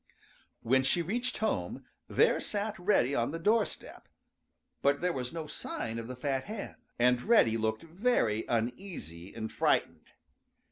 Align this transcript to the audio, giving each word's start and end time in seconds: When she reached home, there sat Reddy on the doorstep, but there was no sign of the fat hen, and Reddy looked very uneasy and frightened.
When 0.63 0.81
she 0.81 1.03
reached 1.03 1.37
home, 1.37 1.85
there 2.07 2.41
sat 2.41 2.73
Reddy 2.79 3.13
on 3.13 3.29
the 3.29 3.37
doorstep, 3.37 4.07
but 4.81 4.99
there 4.99 5.13
was 5.13 5.31
no 5.31 5.45
sign 5.45 5.99
of 5.99 6.07
the 6.07 6.15
fat 6.15 6.45
hen, 6.45 6.73
and 6.97 7.21
Reddy 7.21 7.55
looked 7.55 7.83
very 7.83 8.43
uneasy 8.47 9.31
and 9.31 9.51
frightened. 9.51 10.09